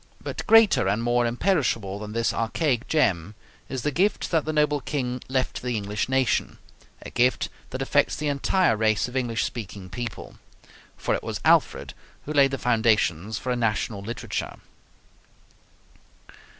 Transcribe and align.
But 0.19 0.47
greater 0.47 0.87
and 0.87 1.03
more 1.03 1.27
imperishable 1.27 1.99
than 1.99 2.11
this 2.13 2.33
archaic 2.33 2.87
gem 2.87 3.35
is 3.69 3.83
the 3.83 3.91
gift 3.91 4.31
that 4.31 4.45
the 4.45 4.51
noble 4.51 4.81
King 4.81 5.21
left 5.27 5.57
to 5.57 5.61
the 5.61 5.77
English 5.77 6.09
nation 6.09 6.57
a 7.03 7.11
gift 7.11 7.49
that 7.69 7.83
affects 7.83 8.15
the 8.15 8.27
entire 8.27 8.75
race 8.75 9.07
of 9.07 9.15
English 9.15 9.43
speaking 9.43 9.91
people. 9.91 10.39
For 10.97 11.13
it 11.13 11.21
was 11.21 11.39
Alfred 11.45 11.93
who 12.25 12.33
laid 12.33 12.49
the 12.49 12.57
foundations 12.57 13.37
for 13.37 13.51
a 13.51 13.55
national 13.55 14.01
literature. 14.01 14.55